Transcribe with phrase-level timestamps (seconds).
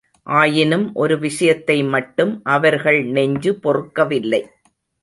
[0.27, 4.43] ஆயினும் ஒரு விஷயத்தை மட்டும் அவர்கள் நெஞ்சு பொறுக்கவில்லை.